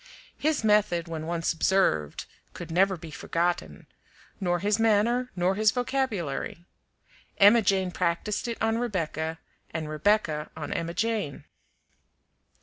[0.39, 3.85] His method, when once observed, could never be forgotten;
[4.39, 6.65] nor his manner, nor his vocabulary.
[7.37, 9.37] Emma Jane practiced it on Rebecca,
[9.69, 11.43] and Rebecca on Emma Jane.